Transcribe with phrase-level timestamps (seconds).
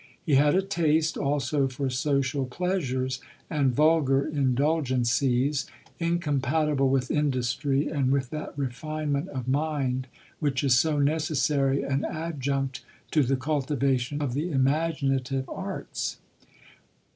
[0.25, 5.67] He had a taste also for social pleasures and vulgar indulgences,
[5.99, 10.07] incompatible with industry and with that refinement of mind
[10.39, 16.17] which is so necessary an adjunct to the cultivation of the imaginative arts.